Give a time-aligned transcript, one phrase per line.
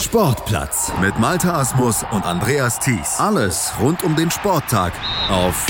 [0.00, 3.18] Sportplatz mit Malta Asmus und Andreas Thies.
[3.18, 4.92] Alles rund um den Sporttag
[5.28, 5.66] auf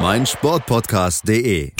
[0.00, 1.72] meinsportpodcast.de.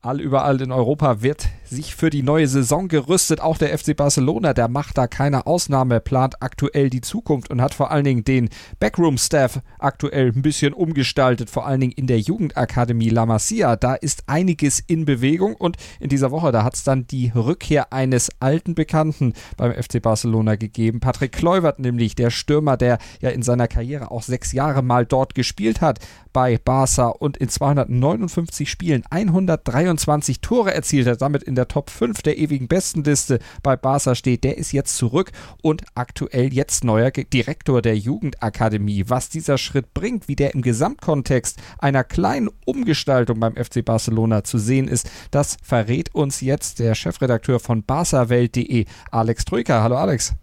[0.00, 3.40] All überall in Europa wird sich für die neue Saison gerüstet.
[3.40, 7.74] Auch der FC Barcelona, der macht da keine Ausnahme, plant aktuell die Zukunft und hat
[7.74, 8.48] vor allen Dingen den
[8.80, 13.76] Backroom-Staff aktuell ein bisschen umgestaltet, vor allen Dingen in der Jugendakademie La Masia.
[13.76, 17.92] Da ist einiges in Bewegung und in dieser Woche, da hat es dann die Rückkehr
[17.92, 21.00] eines alten Bekannten beim FC Barcelona gegeben.
[21.00, 25.34] Patrick Kluivert nämlich, der Stürmer, der ja in seiner Karriere auch sechs Jahre mal dort
[25.34, 26.00] gespielt hat
[26.38, 32.22] bei Barca und in 259 Spielen 123 Tore erzielt hat, damit in der Top 5
[32.22, 35.32] der ewigen Bestenliste bei Barca steht, der ist jetzt zurück
[35.62, 39.06] und aktuell jetzt neuer Direktor der Jugendakademie.
[39.08, 44.58] Was dieser Schritt bringt, wie der im Gesamtkontext einer kleinen Umgestaltung beim FC Barcelona zu
[44.58, 49.82] sehen ist, das verrät uns jetzt der Chefredakteur von barcawelt.de, Alex Troika.
[49.82, 50.34] Hallo Alex.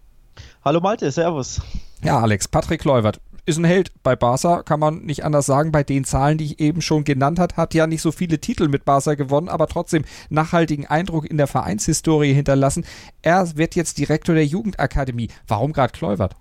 [0.62, 1.62] Hallo Malte, Servus.
[2.02, 5.72] Ja, Alex, Patrick Leuwert, ist ein Held bei Barca, kann man nicht anders sagen.
[5.72, 8.68] Bei den Zahlen, die ich eben schon genannt habe, hat ja nicht so viele Titel
[8.68, 12.84] mit Barca gewonnen, aber trotzdem nachhaltigen Eindruck in der Vereinshistorie hinterlassen.
[13.22, 15.28] Er wird jetzt Direktor der Jugendakademie.
[15.46, 16.34] Warum gerade Kluivert?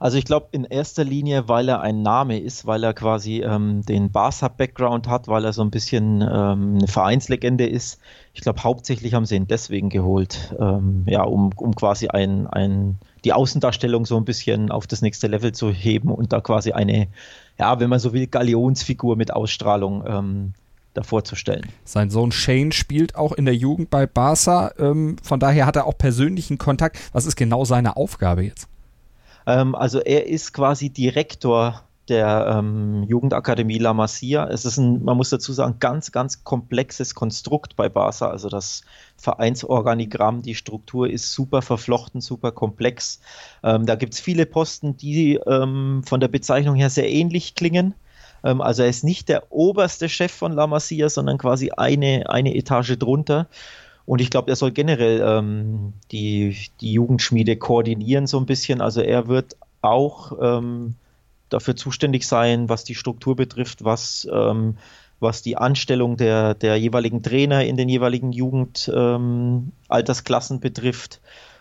[0.00, 3.82] Also ich glaube in erster Linie, weil er ein Name ist, weil er quasi ähm,
[3.82, 7.98] den Barca-Background hat, weil er so ein bisschen ähm, eine Vereinslegende ist.
[8.32, 12.98] Ich glaube hauptsächlich haben sie ihn deswegen geholt, ähm, ja, um, um quasi ein, ein,
[13.24, 17.08] die Außendarstellung so ein bisschen auf das nächste Level zu heben und da quasi eine,
[17.58, 20.52] ja, wenn man so will, Galionsfigur mit Ausstrahlung ähm,
[20.94, 21.66] davor zu stellen.
[21.84, 25.86] Sein Sohn Shane spielt auch in der Jugend bei Barca, ähm, von daher hat er
[25.86, 26.98] auch persönlichen Kontakt.
[27.12, 28.67] Was ist genau seine Aufgabe jetzt?
[29.48, 34.46] Ähm, also er ist quasi Direktor der ähm, Jugendakademie La Masia.
[34.48, 38.28] Es ist ein, man muss dazu sagen, ganz, ganz komplexes Konstrukt bei Barca.
[38.28, 38.82] Also das
[39.16, 43.20] Vereinsorganigramm, die Struktur ist super verflochten, super komplex.
[43.62, 47.94] Ähm, da gibt es viele Posten, die ähm, von der Bezeichnung her sehr ähnlich klingen.
[48.44, 52.54] Ähm, also er ist nicht der oberste Chef von La Masia, sondern quasi eine, eine
[52.54, 53.48] Etage drunter.
[54.08, 58.80] Und ich glaube, er soll generell ähm, die, die Jugendschmiede koordinieren so ein bisschen.
[58.80, 60.94] Also er wird auch ähm,
[61.50, 64.78] dafür zuständig sein, was die Struktur betrifft, was, ähm,
[65.20, 71.20] was die Anstellung der, der jeweiligen Trainer in den jeweiligen Jugendaltersklassen betrifft.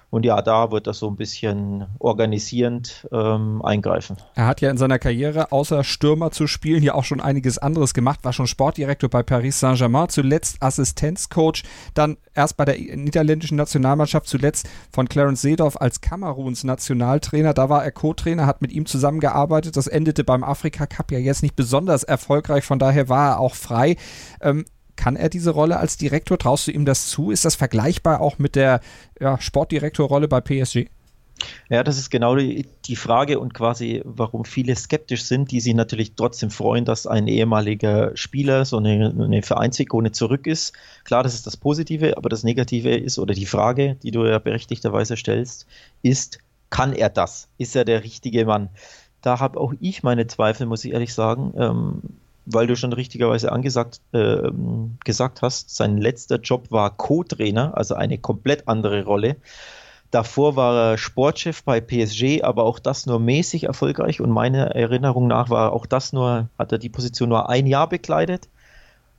[0.09, 4.15] Und ja, da wird das so ein bisschen organisierend ähm, eingreifen.
[4.35, 7.93] Er hat ja in seiner Karriere, außer Stürmer zu spielen, ja auch schon einiges anderes
[7.93, 11.63] gemacht, war schon Sportdirektor bei Paris Saint-Germain, zuletzt Assistenzcoach,
[11.93, 17.53] dann erst bei der niederländischen Nationalmannschaft, zuletzt von Clarence Seedorf als Kameruns Nationaltrainer.
[17.53, 19.75] Da war er Co-Trainer, hat mit ihm zusammengearbeitet.
[19.75, 23.55] Das endete beim Afrika Cup ja jetzt nicht besonders erfolgreich, von daher war er auch
[23.55, 23.97] frei.
[24.39, 24.63] Ähm,
[24.97, 26.37] kann er diese Rolle als Direktor?
[26.37, 27.31] Traust du ihm das zu?
[27.31, 28.81] Ist das vergleichbar auch mit der
[29.19, 30.87] ja, Sportdirektorrolle bei PSG?
[31.69, 35.75] Ja, das ist genau die, die, Frage und quasi, warum viele skeptisch sind, die sich
[35.75, 40.73] natürlich trotzdem freuen, dass ein ehemaliger Spieler, so eine, eine Vereinsikone zurück ist.
[41.03, 44.39] Klar, das ist das Positive, aber das Negative ist, oder die Frage, die du ja
[44.39, 45.67] berechtigterweise stellst,
[46.01, 47.49] ist, kann er das?
[47.57, 48.69] Ist er der richtige Mann?
[49.21, 51.53] Da habe auch ich meine Zweifel, muss ich ehrlich sagen.
[51.57, 52.01] Ähm,
[52.47, 54.49] weil du schon richtigerweise angesagt äh,
[55.03, 59.35] gesagt hast, sein letzter Job war Co-Trainer, also eine komplett andere Rolle.
[60.11, 65.27] Davor war er Sportchef bei PSG, aber auch das nur mäßig erfolgreich und meiner Erinnerung
[65.27, 68.47] nach war auch das nur, hat er die Position nur ein Jahr bekleidet.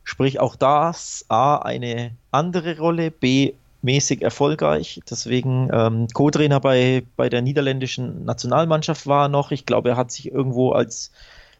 [0.02, 3.52] Sprich, auch das A, eine andere Rolle, B,
[3.82, 5.00] mäßig erfolgreich.
[5.08, 9.50] Deswegen ähm, Co-Trainer bei, bei der niederländischen Nationalmannschaft war er noch.
[9.50, 11.12] Ich glaube, er hat sich irgendwo als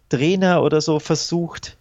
[0.09, 1.77] Trainer oder so versucht.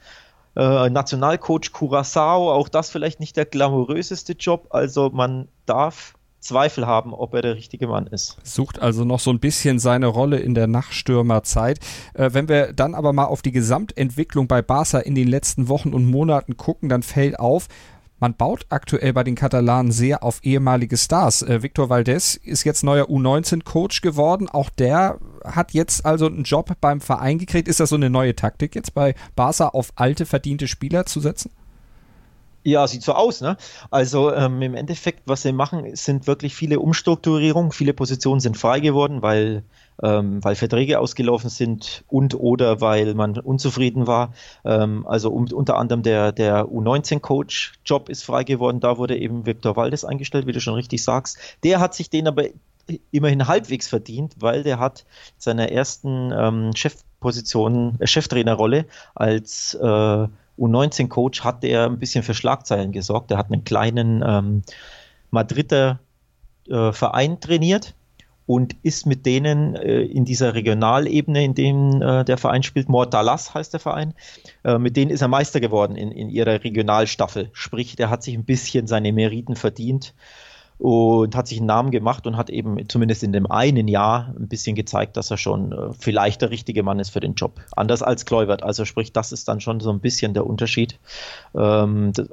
[0.56, 4.68] Äh, Nationalcoach Curacao, auch das vielleicht nicht der glamouröseste Job.
[4.72, 8.38] Also man darf Zweifel haben, ob er der richtige Mann ist.
[8.44, 11.80] Sucht also noch so ein bisschen seine Rolle in der Nachstürmerzeit.
[12.14, 15.94] Äh, wenn wir dann aber mal auf die Gesamtentwicklung bei Barca in den letzten Wochen
[15.94, 17.68] und Monaten gucken, dann fällt auf,
[18.20, 21.42] man baut aktuell bei den Katalanen sehr auf ehemalige Stars.
[21.42, 24.50] Äh, Victor Valdez ist jetzt neuer U19-Coach geworden.
[24.50, 27.68] Auch der hat jetzt also einen Job beim Verein gekriegt.
[27.68, 31.52] Ist das so eine neue Taktik jetzt bei Barca auf alte, verdiente Spieler zu setzen?
[32.64, 33.40] Ja, sieht so aus.
[33.40, 33.56] Ne?
[33.92, 37.72] Also ähm, im Endeffekt, was sie machen, sind wirklich viele Umstrukturierungen.
[37.72, 39.64] Viele Positionen sind frei geworden, weil,
[40.04, 44.34] ähm, weil Verträge ausgelaufen sind und oder weil man unzufrieden war.
[44.64, 48.80] Ähm, also um, unter anderem der, der U19-Coach-Job ist frei geworden.
[48.80, 51.38] Da wurde eben Viktor Waldes eingestellt, wie du schon richtig sagst.
[51.64, 52.46] Der hat sich den aber
[53.12, 55.06] immerhin halbwegs verdient, weil der hat
[55.38, 58.86] seiner ersten ähm, Chefposition, äh, Cheftrainerrolle
[59.16, 60.28] als äh,
[60.58, 63.30] U19-Coach hat der ein bisschen für Schlagzeilen gesorgt.
[63.32, 64.64] Er hat einen kleinen ähm,
[65.30, 66.00] Madrider
[66.68, 67.94] äh, Verein trainiert
[68.48, 73.54] und ist mit denen äh, in dieser Regionalebene, in dem äh, der Verein spielt, Mortalas
[73.54, 74.14] heißt der Verein,
[74.64, 77.50] äh, mit denen ist er Meister geworden in, in ihrer Regionalstaffel.
[77.52, 80.16] Sprich, der hat sich ein bisschen seine Meriten verdient
[80.80, 84.48] und hat sich einen Namen gemacht und hat eben zumindest in dem einen Jahr ein
[84.48, 87.60] bisschen gezeigt, dass er schon äh, vielleicht der richtige Mann ist für den Job.
[87.76, 88.62] Anders als Kleubert.
[88.62, 91.00] Also sprich, das ist dann schon so ein bisschen der Unterschied,
[91.56, 92.24] ähm, äh,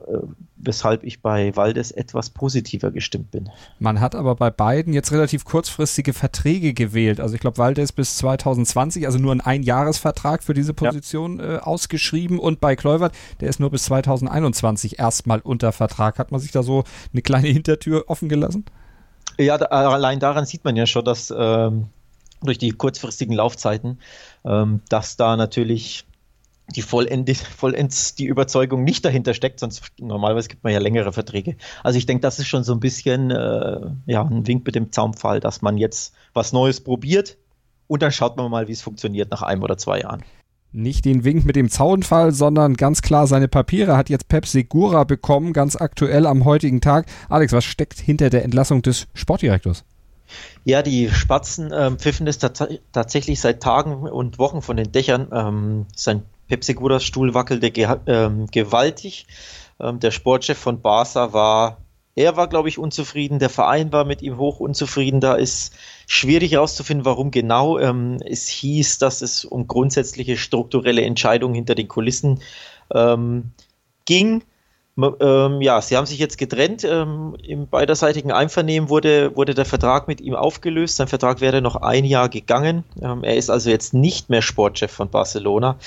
[0.57, 3.49] weshalb ich bei Waldes etwas positiver gestimmt bin.
[3.79, 7.21] Man hat aber bei beiden jetzt relativ kurzfristige Verträge gewählt.
[7.21, 11.57] Also ich glaube, Waldes bis 2020, also nur ein Einjahresvertrag für diese Position ja.
[11.57, 16.19] äh, ausgeschrieben und bei Kleubert, der ist nur bis 2021 erstmal unter Vertrag.
[16.19, 18.65] Hat man sich da so eine kleine Hintertür offen gelassen?
[19.39, 21.89] Ja, da, allein daran sieht man ja schon, dass ähm,
[22.43, 23.99] durch die kurzfristigen Laufzeiten,
[24.45, 26.05] ähm, dass da natürlich
[26.75, 31.57] die vollend, vollends die Überzeugung nicht dahinter steckt, sonst normalerweise gibt man ja längere Verträge.
[31.83, 34.91] Also ich denke, das ist schon so ein bisschen äh, ja, ein Wink mit dem
[34.91, 37.37] Zaunpfahl, dass man jetzt was Neues probiert
[37.87, 40.23] und dann schaut man mal, wie es funktioniert nach einem oder zwei Jahren
[40.75, 45.05] nicht den Wink mit dem Zaunfall, sondern ganz klar seine Papiere hat jetzt Pep Segura
[45.05, 47.07] bekommen, ganz aktuell am heutigen Tag.
[47.29, 49.85] Alex, was steckt hinter der Entlassung des Sportdirektors?
[50.65, 55.29] Ja, die Spatzen ähm, pfiffen es tats tatsächlich seit Tagen und Wochen von den Dächern.
[55.33, 59.27] Ähm, sein Pep Seguras Stuhl wackelte ge ähm, gewaltig.
[59.79, 61.79] Ähm, der Sportchef von Barca war
[62.17, 65.21] er war, glaube ich, unzufrieden, der Verein war mit ihm hoch unzufrieden.
[65.21, 65.75] Da ist
[66.07, 67.79] schwierig herauszufinden, warum genau.
[67.79, 72.41] Ähm, es hieß, dass es um grundsätzliche strukturelle Entscheidungen hinter den Kulissen
[72.93, 73.51] ähm,
[74.05, 74.45] ging.
[74.97, 76.85] Ähm, ja, sie haben sich jetzt getrennt.
[76.85, 80.97] Ähm, Im beiderseitigen Einvernehmen wurde, wurde der Vertrag mit ihm aufgelöst.
[80.97, 82.85] Sein Vertrag wäre noch ein Jahr gegangen.
[83.03, 85.79] Ähm, er ist also jetzt nicht mehr Sportchef von Barcelona.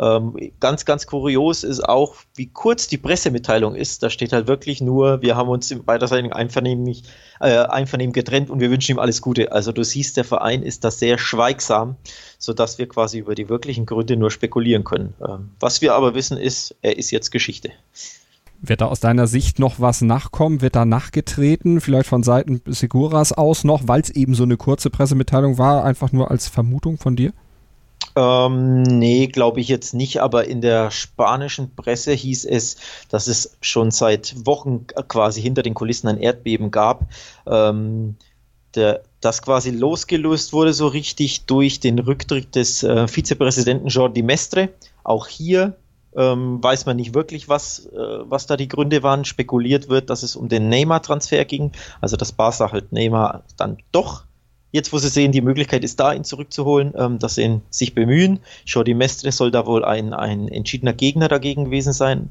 [0.00, 4.02] Ähm, ganz, ganz kurios ist auch, wie kurz die Pressemitteilung ist.
[4.02, 6.92] Da steht halt wirklich nur, wir haben uns im beiderseitigen Einvernehmen,
[7.40, 9.52] äh, Einvernehmen getrennt und wir wünschen ihm alles Gute.
[9.52, 11.94] Also du siehst, der Verein ist da sehr schweigsam,
[12.38, 15.14] sodass wir quasi über die wirklichen Gründe nur spekulieren können.
[15.26, 17.70] Ähm, was wir aber wissen ist, er ist jetzt Geschichte.
[18.60, 20.60] Wird da aus deiner Sicht noch was nachkommen?
[20.62, 21.80] Wird da nachgetreten?
[21.80, 26.12] Vielleicht von Seiten Seguras aus noch, weil es eben so eine kurze Pressemitteilung war, einfach
[26.12, 27.32] nur als Vermutung von dir?
[28.16, 32.76] Ähm, nee, glaube ich jetzt nicht, aber in der spanischen Presse hieß es,
[33.10, 37.08] dass es schon seit Wochen quasi hinter den Kulissen ein Erdbeben gab.
[37.46, 38.16] Ähm,
[38.74, 44.70] der, das quasi losgelöst wurde so richtig durch den Rücktritt des äh, Vizepräsidenten Jordi Mestre.
[45.04, 45.76] Auch hier
[46.16, 49.24] ähm, weiß man nicht wirklich, was, äh, was da die Gründe waren.
[49.24, 54.24] Spekuliert wird, dass es um den Neymar-Transfer ging, also dass Barca halt Neymar dann doch
[54.72, 58.40] jetzt, wo sie sehen, die Möglichkeit ist da, ihn zurückzuholen, ähm, dass sie sich bemühen.
[58.66, 62.30] Jordi Mestre soll da wohl ein, ein entschiedener Gegner dagegen gewesen sein.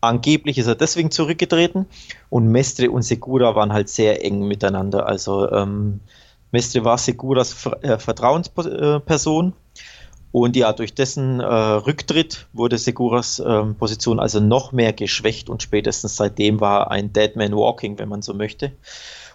[0.00, 1.86] Angeblich ist er deswegen zurückgetreten
[2.28, 5.06] und Mestre und Segura waren halt sehr eng miteinander.
[5.06, 6.00] Also ähm,
[6.50, 9.54] Mestre war Seguras äh, Vertrauensperson
[10.34, 15.62] und ja, durch dessen äh, Rücktritt wurde Seguras äh, Position also noch mehr geschwächt und
[15.62, 18.72] spätestens seitdem war ein Dead Man Walking, wenn man so möchte.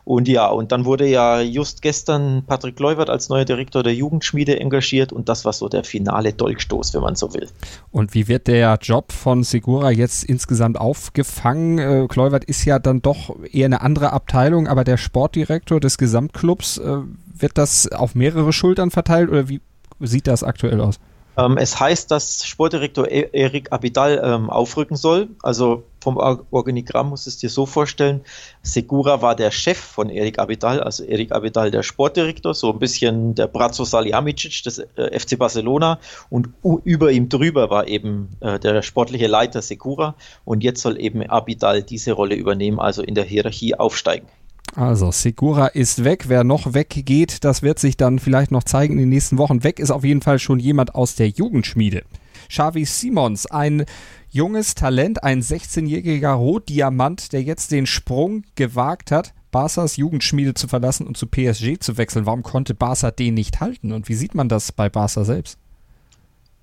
[0.03, 4.59] Und ja, und dann wurde ja just gestern Patrick Leuwert als neuer Direktor der Jugendschmiede
[4.59, 7.47] engagiert und das war so der finale Dolchstoß, wenn man so will.
[7.91, 11.77] Und wie wird der Job von Segura jetzt insgesamt aufgefangen?
[11.79, 16.77] Äh, Kleuwert ist ja dann doch eher eine andere Abteilung, aber der Sportdirektor des Gesamtclubs,
[16.79, 16.97] äh,
[17.41, 19.61] wird das auf mehrere Schultern verteilt oder wie
[19.99, 20.99] sieht das aktuell aus?
[21.39, 25.29] Ähm, es heißt, dass Sportdirektor e Erik Abidal ähm, aufrücken soll.
[25.41, 28.21] Also vom Organigramm musst du es dir so vorstellen.
[28.61, 33.35] Segura war der Chef von Erik Abidal, also Erik Abidal der Sportdirektor, so ein bisschen
[33.35, 36.49] der Brazzo Salihamidzic des äh, FC Barcelona und
[36.83, 40.15] über ihm drüber war eben äh, der sportliche Leiter Segura
[40.45, 44.27] und jetzt soll eben Abidal diese Rolle übernehmen, also in der Hierarchie aufsteigen.
[44.75, 46.25] Also, Segura ist weg.
[46.27, 49.63] Wer noch weggeht, das wird sich dann vielleicht noch zeigen in den nächsten Wochen.
[49.63, 52.03] Weg ist auf jeden Fall schon jemand aus der Jugendschmiede.
[52.49, 53.85] Xavi Simons, ein
[54.29, 61.07] junges Talent, ein 16-jähriger Rotdiamant, der jetzt den Sprung gewagt hat, Barca's Jugendschmiede zu verlassen
[61.07, 62.25] und zu PSG zu wechseln.
[62.25, 63.91] Warum konnte Barca den nicht halten?
[63.91, 65.57] Und wie sieht man das bei Barca selbst?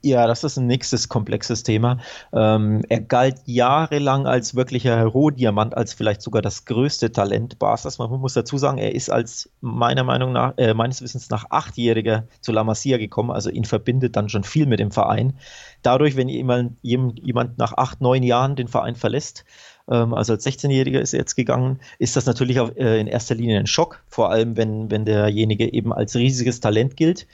[0.03, 1.99] Ja, das ist ein nächstes komplexes Thema.
[2.33, 7.99] Ähm, er galt jahrelang als wirklicher Rohdiamant, als vielleicht sogar das größte Talent Barca's.
[7.99, 12.29] Man muss dazu sagen, er ist als meiner Meinung nach, äh, meines Wissens nach Achtjähriger
[12.41, 13.31] zu La Masia gekommen.
[13.31, 15.39] Also ihn verbindet dann schon viel mit dem Verein.
[15.83, 19.45] Dadurch, wenn jemand, jemand nach acht, neun Jahren den Verein verlässt,
[19.91, 23.35] ähm, also als 16-Jähriger ist er jetzt gegangen, ist das natürlich auch, äh, in erster
[23.35, 27.27] Linie ein Schock, vor allem wenn, wenn derjenige eben als riesiges Talent gilt.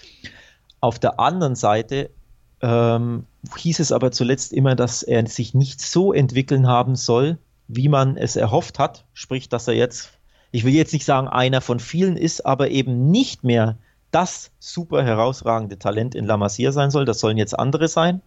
[0.81, 2.11] Auf der anderen Seite
[2.63, 3.27] ähm,
[3.57, 7.39] hieß es aber zuletzt immer, dass er sich nicht so entwickeln haben soll,
[7.69, 9.05] wie man es erhofft hat.
[9.13, 10.13] Sprich, dass er jetzt
[10.53, 13.77] ich will jetzt nicht sagen, einer von vielen ist, aber eben nicht mehr
[14.11, 17.07] das super herausragende Talent in La Masia sein soll.
[17.07, 18.21] Das sollen jetzt andere sein.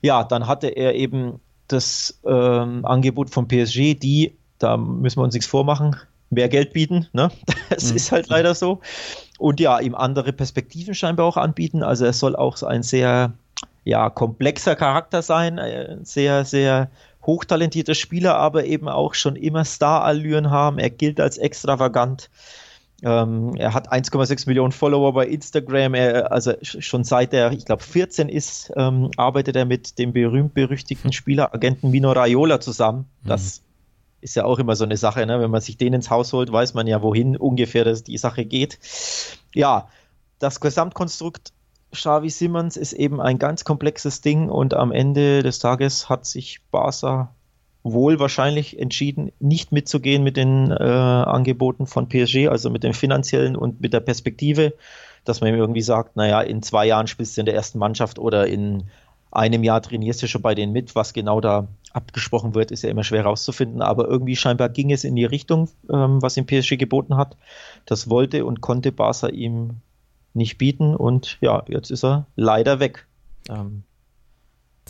[0.00, 5.34] Ja, dann hatte er eben das ähm, Angebot von PSG, die, da müssen wir uns
[5.34, 5.96] nichts vormachen,
[6.30, 7.06] mehr Geld bieten.
[7.12, 7.30] Ne?
[7.68, 7.96] Das mhm.
[7.96, 8.80] ist halt leider so.
[9.38, 11.82] Und ja, ihm andere Perspektiven scheinbar auch anbieten.
[11.82, 13.32] Also er soll auch ein sehr
[13.84, 16.90] ja, komplexer Charakter sein, ein sehr, sehr
[17.24, 20.78] hochtalentierter Spieler, aber eben auch schon immer Star-Allüren haben.
[20.78, 22.30] Er gilt als extravagant.
[23.02, 25.94] Ähm, er hat 1,6 Millionen Follower bei Instagram.
[25.94, 31.12] Er, also schon seit er, ich glaube, 14 ist, ähm, arbeitet er mit dem berühmt-berüchtigten
[31.12, 33.06] Spieleragenten Mino Raiola zusammen.
[33.24, 33.64] Das mhm.
[34.22, 35.24] ist ja auch immer so eine Sache.
[35.24, 35.40] Ne?
[35.40, 38.44] Wenn man sich den ins Haus holt, weiß man ja, wohin ungefähr das, die Sache
[38.44, 38.78] geht.
[39.54, 39.88] Ja,
[40.38, 41.52] das Gesamtkonstrukt
[41.92, 46.60] Xavi Simmons ist eben ein ganz komplexes Ding und am Ende des Tages hat sich
[46.70, 47.34] Barca
[47.82, 53.56] wohl wahrscheinlich entschieden, nicht mitzugehen mit den äh, Angeboten von PSG, also mit dem finanziellen
[53.56, 54.74] und mit der Perspektive,
[55.24, 58.46] dass man irgendwie sagt, naja, in zwei Jahren spielst du in der ersten Mannschaft oder
[58.46, 58.84] in
[59.32, 60.94] einem Jahr trainierst du schon bei denen mit.
[60.94, 65.04] Was genau da abgesprochen wird, ist ja immer schwer herauszufinden, aber irgendwie scheinbar ging es
[65.04, 67.36] in die Richtung, ähm, was ihm PSG geboten hat.
[67.86, 69.76] Das wollte und konnte Barca ihm
[70.34, 73.06] nicht bieten und ja, jetzt ist er leider weg.
[73.48, 73.84] Ähm,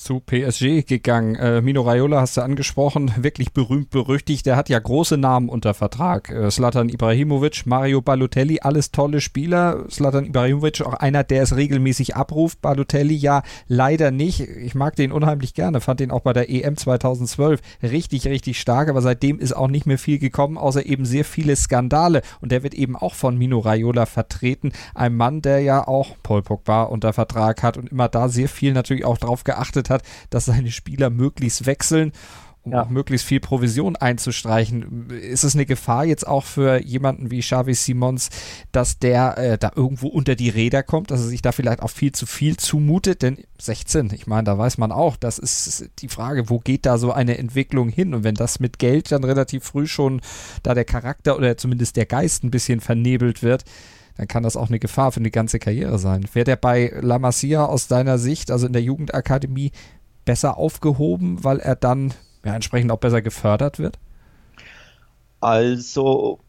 [0.00, 1.34] zu PSG gegangen.
[1.34, 4.46] Äh, Mino Raiola hast du angesprochen, wirklich berühmt berüchtigt.
[4.46, 6.30] Der hat ja große Namen unter Vertrag.
[6.30, 9.84] Äh, Slatan Ibrahimovic, Mario Balotelli, alles tolle Spieler.
[9.90, 12.62] Slatan Ibrahimovic auch einer, der es regelmäßig abruft.
[12.62, 14.40] Balotelli ja leider nicht.
[14.40, 18.88] Ich mag den unheimlich gerne, fand den auch bei der EM 2012 richtig, richtig stark,
[18.88, 22.22] aber seitdem ist auch nicht mehr viel gekommen, außer eben sehr viele Skandale.
[22.40, 24.72] Und der wird eben auch von Mino Raiola vertreten.
[24.94, 28.72] Ein Mann, der ja auch Paul Pogba unter Vertrag hat und immer da sehr viel
[28.72, 32.12] natürlich auch drauf geachtet hat, dass seine Spieler möglichst wechseln
[32.62, 32.82] um ja.
[32.82, 35.08] auch möglichst viel Provision einzustreichen.
[35.10, 38.28] Ist es eine Gefahr jetzt auch für jemanden wie Xavi Simons,
[38.70, 41.90] dass der äh, da irgendwo unter die Räder kommt, dass er sich da vielleicht auch
[41.90, 43.22] viel zu viel zumutet?
[43.22, 46.98] Denn 16, ich meine, da weiß man auch, das ist die Frage, wo geht da
[46.98, 48.12] so eine Entwicklung hin?
[48.12, 50.20] Und wenn das mit Geld dann relativ früh schon
[50.62, 53.64] da der Charakter oder zumindest der Geist ein bisschen vernebelt wird,
[54.16, 56.24] dann kann das auch eine Gefahr für eine ganze Karriere sein.
[56.32, 59.72] Wäre der bei La Masia aus deiner Sicht, also in der Jugendakademie,
[60.24, 62.14] besser aufgehoben, weil er dann
[62.44, 63.98] ja, entsprechend auch besser gefördert wird?
[65.40, 66.40] Also,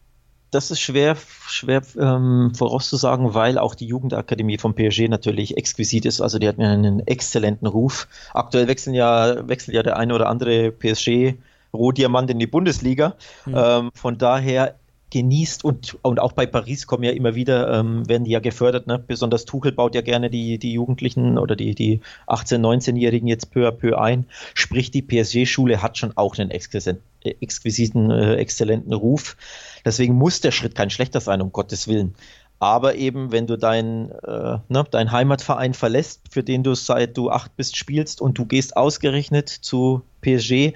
[0.50, 1.16] das ist schwer,
[1.46, 6.20] schwer ähm, vorauszusagen, weil auch die Jugendakademie von PSG natürlich exquisit ist.
[6.20, 8.06] Also die hat einen exzellenten Ruf.
[8.34, 11.34] Aktuell wechseln ja, wechselt ja der eine oder andere PSG
[11.72, 13.16] Rohdiamant in die Bundesliga.
[13.46, 13.54] Mhm.
[13.56, 14.74] Ähm, von daher
[15.12, 18.86] genießt und, und auch bei Paris kommen ja immer wieder, ähm, werden die ja gefördert,
[18.86, 18.98] ne?
[18.98, 23.68] besonders Tuchel baut ja gerne die, die Jugendlichen oder die, die 18-, 19-Jährigen jetzt peu
[23.68, 29.36] à peu ein, sprich die PSG-Schule hat schon auch einen exquisiten, äh, exzellenten Ruf,
[29.84, 32.14] deswegen muss der Schritt kein schlechter sein, um Gottes Willen.
[32.58, 37.28] Aber eben, wenn du deinen äh, ne, dein Heimatverein verlässt, für den du seit du
[37.28, 40.72] acht bist spielst und du gehst ausgerechnet zu PSG,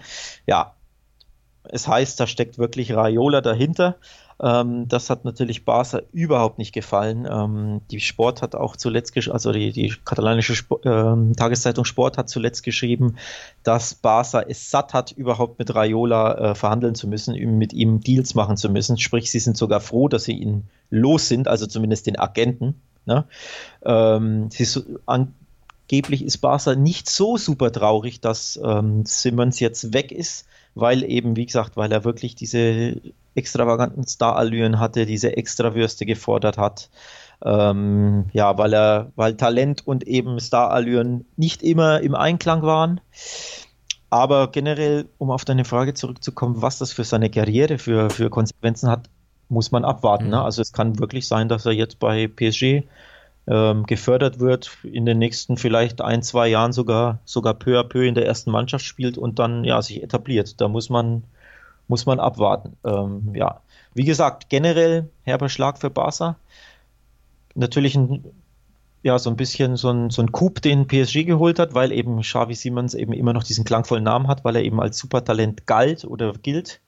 [0.46, 0.74] ja,
[1.68, 3.96] es heißt, da steckt wirklich Raiola dahinter.
[4.40, 7.26] Ähm, das hat natürlich Barca überhaupt nicht gefallen.
[7.30, 12.28] Ähm, die Sport hat auch zuletzt, also die, die katalanische Sp ähm, Tageszeitung Sport hat
[12.28, 13.16] zuletzt geschrieben,
[13.62, 18.34] dass Barca es satt hat, überhaupt mit Raiola äh, verhandeln zu müssen, mit ihm Deals
[18.34, 18.98] machen zu müssen.
[18.98, 22.74] Sprich, sie sind sogar froh, dass sie ihn los sind, also zumindest den Agenten.
[23.06, 23.24] Ne?
[23.84, 30.46] Ähm, so, angeblich ist Barca nicht so super traurig, dass ähm, Simmons jetzt weg ist
[30.76, 33.00] weil eben, wie gesagt, weil er wirklich diese
[33.36, 36.90] extravaganten Star-Allüren hatte, diese Extrawürste gefordert hat.
[37.44, 43.00] Ähm, ja, weil er, weil Talent und eben Star-Allüren nicht immer im Einklang waren.
[44.08, 48.88] Aber generell, um auf deine Frage zurückzukommen, was das für seine Karriere für, für Konsequenzen
[48.88, 49.10] hat,
[49.48, 50.28] muss man abwarten.
[50.28, 50.36] Ne?
[50.36, 50.42] Mhm.
[50.42, 52.84] Also es kann wirklich sein, dass er jetzt bei PSG
[53.48, 58.06] ähm, gefördert wird, in den nächsten vielleicht ein, zwei Jahren sogar, sogar peu à peu
[58.06, 60.60] in der ersten Mannschaft spielt und dann ja sich etabliert.
[60.60, 61.24] Da muss man,
[61.88, 62.76] muss man abwarten.
[62.84, 63.60] Ähm, ja,
[63.94, 66.36] wie gesagt, generell herber Schlag für Barca.
[67.54, 68.24] Natürlich ein,
[69.02, 72.20] ja, so ein bisschen so ein, so ein Coup, den PSG geholt hat, weil eben
[72.20, 76.04] Xavi Simons eben immer noch diesen klangvollen Namen hat, weil er eben als Supertalent galt
[76.04, 76.80] oder gilt.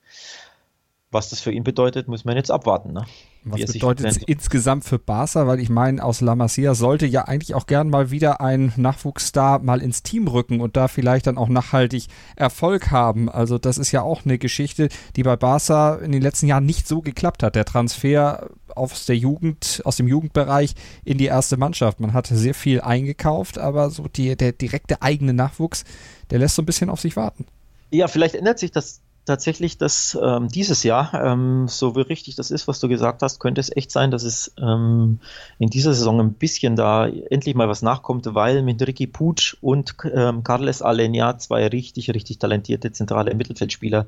[1.11, 2.93] Was das für ihn bedeutet, muss man jetzt abwarten.
[2.93, 3.03] Ne?
[3.43, 5.47] Was bedeutet es insgesamt für Barca?
[5.47, 9.57] Weil ich meine, aus La Masia sollte ja eigentlich auch gern mal wieder ein Nachwuchsstar
[9.57, 13.27] mal ins Team rücken und da vielleicht dann auch nachhaltig Erfolg haben.
[13.27, 16.87] Also das ist ja auch eine Geschichte, die bei Barca in den letzten Jahren nicht
[16.87, 17.55] so geklappt hat.
[17.55, 21.99] Der Transfer aus der Jugend, aus dem Jugendbereich in die erste Mannschaft.
[21.99, 25.85] Man hat sehr viel eingekauft, aber so die, der direkte eigene Nachwuchs,
[26.29, 27.47] der lässt so ein bisschen auf sich warten.
[27.89, 32.51] Ja, vielleicht ändert sich das tatsächlich, dass ähm, dieses Jahr, ähm, so wie richtig das
[32.51, 35.19] ist, was du gesagt hast, könnte es echt sein, dass es ähm,
[35.59, 39.95] in dieser Saison ein bisschen da endlich mal was nachkommt, weil mit Ricky Puig und
[40.11, 44.07] ähm, Carles Alenia zwei richtig, richtig talentierte zentrale Mittelfeldspieler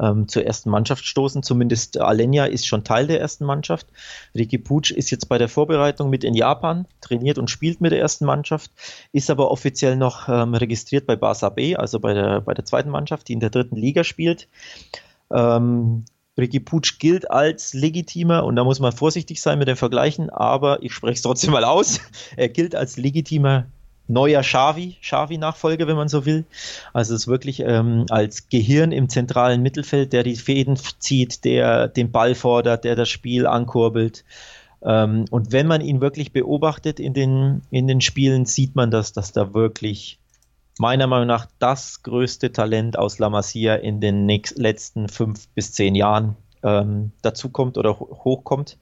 [0.00, 1.42] ähm, zur ersten Mannschaft stoßen.
[1.42, 3.86] Zumindest Alenia ist schon Teil der ersten Mannschaft.
[4.34, 8.00] Ricky Puig ist jetzt bei der Vorbereitung mit in Japan, trainiert und spielt mit der
[8.00, 8.70] ersten Mannschaft,
[9.12, 12.90] ist aber offiziell noch ähm, registriert bei Barca B, also bei der, bei der zweiten
[12.90, 14.48] Mannschaft, die in der dritten Liga spielt.
[15.30, 16.04] Ähm,
[16.38, 20.82] Ricky Puig gilt als legitimer, und da muss man vorsichtig sein mit den Vergleichen, aber
[20.82, 22.00] ich spreche es trotzdem mal aus.
[22.36, 23.66] Er gilt als legitimer
[24.10, 26.44] neuer Xavi, Xavi-Nachfolger, wenn man so will.
[26.92, 31.88] Also es ist wirklich ähm, als Gehirn im zentralen Mittelfeld, der die Fäden zieht, der
[31.88, 34.24] den Ball fordert, der das Spiel ankurbelt.
[34.82, 39.12] Ähm, und wenn man ihn wirklich beobachtet in den, in den Spielen, sieht man das,
[39.12, 40.18] dass da wirklich
[40.78, 45.94] meiner Meinung nach das größte Talent aus La Masia in den letzten fünf bis zehn
[45.94, 48.78] Jahren ähm, dazukommt oder hochkommt.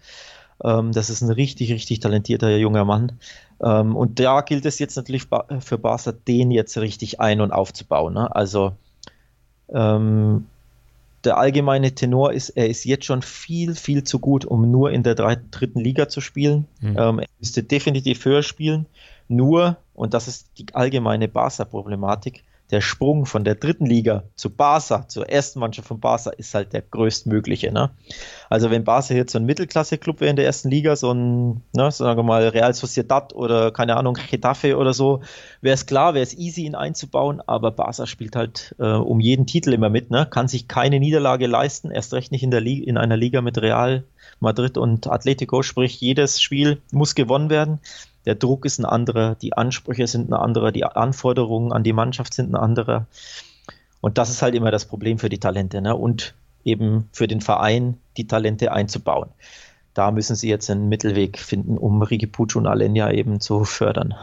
[0.63, 3.19] Ähm, das ist ein richtig, richtig talentierter junger Mann.
[3.63, 5.27] Ähm, und da gilt es jetzt natürlich
[5.61, 8.15] für Barca, den jetzt richtig ein- und aufzubauen.
[8.15, 8.35] Ne?
[8.35, 8.73] Also
[9.69, 10.47] ähm,
[11.25, 15.03] der allgemeine Tenor ist, er ist jetzt schon viel, viel zu gut, um nur in
[15.03, 16.67] der dritten Liga zu spielen.
[16.81, 16.97] Mhm.
[16.99, 18.87] Ähm, er müsste definitiv höher spielen.
[19.27, 25.09] Nur, und das ist die allgemeine Barca-Problematik, der Sprung von der dritten Liga zu Barca,
[25.09, 27.73] zur ersten Mannschaft von Barca, ist halt der größtmögliche.
[27.73, 27.91] Ne?
[28.51, 31.91] Also wenn Barca jetzt so ein Mittelklasse-Club wäre in der ersten Liga, so ein, ne,
[31.91, 35.23] sagen wir mal, Real Sociedad oder keine Ahnung, Getafe oder so,
[35.63, 39.47] wäre es klar, wäre es easy, ihn einzubauen, aber Barca spielt halt äh, um jeden
[39.47, 40.27] Titel immer mit, ne?
[40.29, 44.05] kann sich keine Niederlage leisten, erst recht nicht in, der in einer Liga mit Real
[44.41, 47.81] Madrid und Atletico, sprich jedes Spiel muss gewonnen werden
[48.29, 52.35] der Druck ist ein anderer, die Ansprüche sind ein anderer, die Anforderungen an die Mannschaft
[52.35, 53.07] sind ein anderer.
[54.03, 55.97] Und das ist halt immer das Problem für die Talente ne?
[55.97, 59.31] und eben für den Verein, die Talente einzubauen.
[59.95, 64.15] Da müssen sie jetzt einen Mittelweg finden, um Rigi Pucci und Alenia eben zu fördern.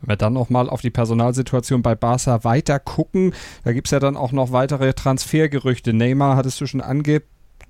[0.00, 3.32] Wenn wir dann nochmal auf die Personalsituation bei Barca weiter gucken,
[3.62, 5.92] da gibt es ja dann auch noch weitere Transfergerüchte.
[5.92, 7.22] Neymar hattest du schon ange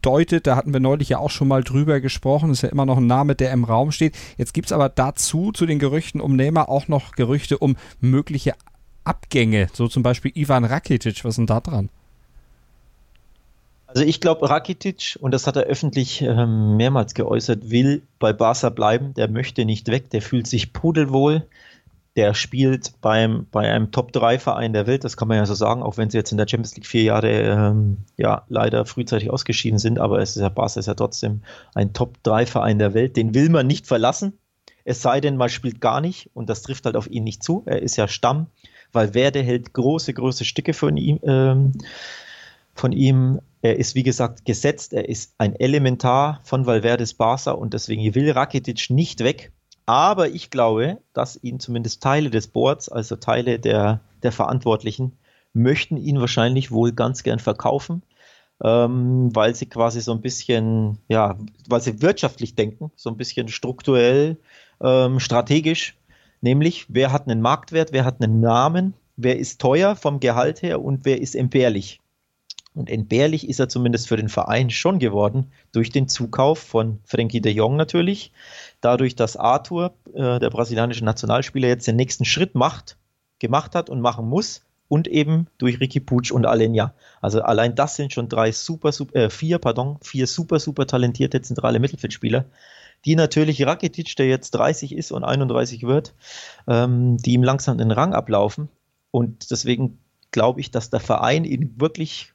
[0.06, 0.46] deutet.
[0.46, 2.48] Da hatten wir neulich ja auch schon mal drüber gesprochen.
[2.48, 4.14] Das ist ja immer noch ein Name, der im Raum steht.
[4.38, 8.54] Jetzt gibt es aber dazu, zu den Gerüchten um Neymar, auch noch Gerüchte um mögliche
[9.04, 9.68] Abgänge.
[9.72, 11.24] So zum Beispiel Ivan Rakitic.
[11.24, 11.88] Was ist denn da dran?
[13.86, 18.68] Also ich glaube, Rakitic, und das hat er öffentlich ähm, mehrmals geäußert, will bei Barca
[18.68, 19.14] bleiben.
[19.14, 21.46] Der möchte nicht weg, der fühlt sich pudelwohl
[22.16, 25.98] der spielt beim, bei einem Top-3-Verein der Welt, das kann man ja so sagen, auch
[25.98, 29.98] wenn sie jetzt in der Champions League vier Jahre ähm, ja, leider frühzeitig ausgeschieden sind,
[29.98, 31.42] aber es ist ja Barca ist ja trotzdem
[31.74, 34.38] ein Top-3-Verein der Welt, den will man nicht verlassen,
[34.85, 37.62] es sei denn, man spielt gar nicht und das trifft halt auf ihn nicht zu,
[37.66, 38.46] er ist ja Stamm,
[38.92, 41.72] weil Werde hält große, große Stücke von ihm, ähm,
[42.74, 43.40] von ihm.
[43.62, 44.92] Er ist, wie gesagt, gesetzt.
[44.92, 49.52] Er ist ein Elementar von Valverdes Barca und deswegen will Rakitic nicht weg.
[49.87, 55.12] Aber ich glaube, dass ihn zumindest Teile des Boards, also Teile der, der Verantwortlichen,
[55.53, 58.03] möchten ihn wahrscheinlich wohl ganz gern verkaufen,
[58.62, 63.49] ähm, weil sie quasi so ein bisschen, ja, weil sie wirtschaftlich denken, so ein bisschen
[63.49, 64.38] strukturell,
[64.83, 65.96] ähm, strategisch.
[66.40, 70.83] Nämlich, wer hat einen Marktwert, wer hat einen Namen, wer ist teuer vom Gehalt her
[70.83, 72.01] und wer ist entbehrlich.
[72.76, 77.40] Und entbehrlich ist er zumindest für den Verein schon geworden durch den Zukauf von Frankie
[77.40, 78.32] de Jong natürlich.
[78.82, 82.98] Dadurch, dass Arthur, äh, der brasilianische Nationalspieler, jetzt den nächsten Schritt macht,
[83.38, 84.62] gemacht hat und machen muss.
[84.88, 86.94] Und eben durch Ricky Puig und Alenia.
[87.20, 91.42] Also allein das sind schon drei super, super äh, vier, pardon, vier super, super talentierte
[91.42, 92.44] zentrale Mittelfeldspieler,
[93.04, 96.14] die natürlich Rakitic, der jetzt 30 ist und 31 wird,
[96.68, 98.68] ähm, die ihm langsam den Rang ablaufen.
[99.10, 99.98] Und deswegen
[100.30, 102.32] glaube ich, dass der Verein ihn wirklich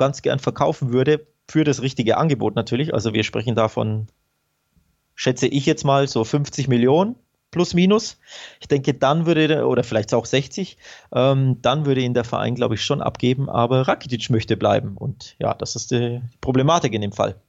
[0.00, 2.94] ganz gern verkaufen würde, für das richtige Angebot natürlich.
[2.94, 4.06] Also wir sprechen davon,
[5.14, 7.16] schätze ich jetzt mal, so 50 Millionen
[7.50, 8.18] plus minus.
[8.60, 10.78] Ich denke, dann würde, oder vielleicht auch 60,
[11.12, 14.96] ähm, dann würde ihn der Verein, glaube ich, schon abgeben, aber Rakitic möchte bleiben.
[14.96, 17.40] Und ja, das ist die Problematik in dem Fall.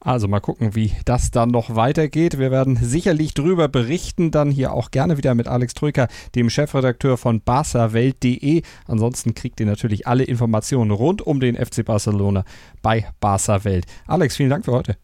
[0.00, 2.38] Also mal gucken, wie das dann noch weitergeht.
[2.38, 7.16] Wir werden sicherlich drüber berichten, dann hier auch gerne wieder mit Alex Troika, dem Chefredakteur
[7.16, 8.62] von barcawelt.de.
[8.86, 12.44] Ansonsten kriegt ihr natürlich alle Informationen rund um den FC Barcelona
[12.82, 13.86] bei Barca Welt.
[14.06, 14.96] Alex, vielen Dank für heute.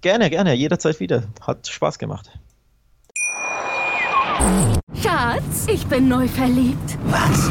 [0.00, 1.24] Gerne, gerne, jederzeit wieder.
[1.40, 2.30] Hat Spaß gemacht.
[5.02, 6.98] Schatz, ich bin neu verliebt.
[7.06, 7.50] Was?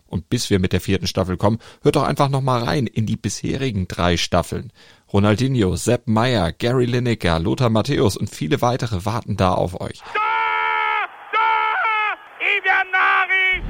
[0.11, 3.05] Und bis wir mit der vierten Staffel kommen, hört doch einfach noch mal rein in
[3.05, 4.71] die bisherigen drei Staffeln.
[5.11, 10.01] Ronaldinho, Sepp Meyer, Gary Lineker, Lothar Matthäus und viele weitere warten da auf euch.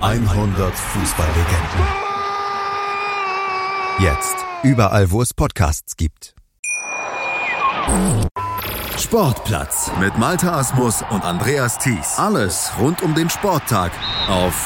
[0.01, 2.11] 100 Fußballlegenden.
[3.99, 4.35] Jetzt.
[4.63, 6.35] Überall, wo es Podcasts gibt.
[8.97, 12.17] Sportplatz mit Malta Asmus und Andreas Thies.
[12.17, 13.91] Alles rund um den Sporttag
[14.29, 14.65] auf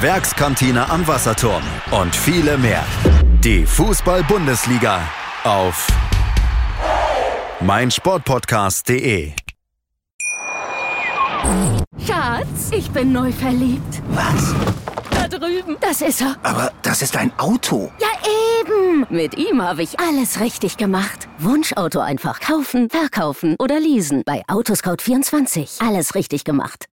[0.00, 1.62] Werkskantine am Wasserturm.
[1.90, 2.84] Und viele mehr.
[3.42, 5.00] Die Fußball-Bundesliga
[5.42, 5.86] auf
[7.60, 9.32] meinsportpodcast.de.
[12.06, 14.02] Schatz, ich bin neu verliebt.
[14.10, 14.54] Was?
[15.10, 15.76] Da drüben.
[15.80, 16.36] Das ist er.
[16.42, 17.90] Aber das ist ein Auto.
[17.98, 18.08] Ja,
[18.60, 19.06] eben.
[19.08, 21.26] Mit ihm habe ich alles richtig gemacht.
[21.38, 24.24] Wunschauto einfach kaufen, verkaufen oder leasen.
[24.26, 25.86] Bei Autoscout24.
[25.86, 26.84] Alles richtig gemacht.